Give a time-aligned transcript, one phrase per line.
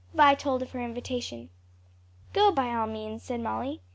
[0.15, 1.51] Vi told of her invitation.
[2.33, 3.81] "Go, by all means," said Molly.